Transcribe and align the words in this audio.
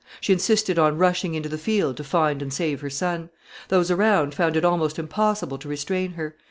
She 0.19 0.33
insisted 0.33 0.79
on 0.79 0.97
rushing 0.97 1.35
into 1.35 1.47
the 1.47 1.59
field 1.59 1.95
to 1.97 2.03
find 2.03 2.41
and 2.41 2.51
save 2.51 2.81
her 2.81 2.89
son. 2.89 3.29
Those 3.67 3.91
around 3.91 4.33
found 4.33 4.57
it 4.57 4.65
almost 4.65 4.97
impossible 4.97 5.59
to 5.59 5.69
restrain 5.69 6.13
her. 6.13 6.35